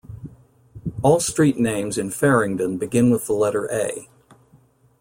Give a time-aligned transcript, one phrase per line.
[1.03, 4.09] All street names in Farringdon begin with the letter A.